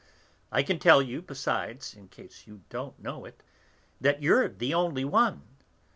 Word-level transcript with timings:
I 0.51 0.63
can 0.63 0.79
tell 0.79 0.99
you, 1.03 1.21
besides, 1.21 1.93
in 1.93 2.07
case 2.07 2.47
you 2.47 2.63
don't 2.69 2.99
know 2.99 3.23
it, 3.23 3.43
that 4.01 4.19
you're 4.23 4.49
the 4.49 4.73
only 4.73 5.05
one. 5.05 5.43